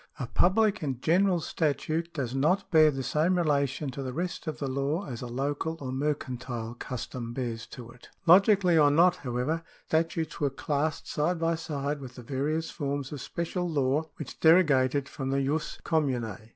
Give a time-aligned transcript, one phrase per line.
[0.19, 4.57] A public and general statute does not bear the same relation to the rest of
[4.57, 8.09] the law as a local or mercantile custom bears to it.
[8.25, 13.21] Logically or not, however, statutes were classed side by side with the various forms of
[13.21, 16.49] special law which derogated from the jus com mtine.